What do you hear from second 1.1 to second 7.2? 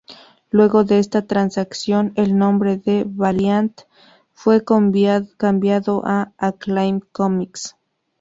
transacción, el nombre de Valiant fue cambiado a Acclaim